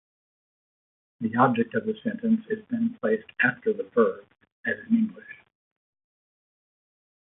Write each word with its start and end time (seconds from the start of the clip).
The 1.19 1.35
object 1.35 1.75
of 1.75 1.85
the 1.85 1.93
sentence 2.03 2.41
is 2.49 2.65
then 2.71 2.97
placed 2.99 3.27
after 3.39 3.71
the 3.71 3.83
verb, 3.93 4.25
as 4.65 4.79
in 4.89 4.97
English. 4.97 5.37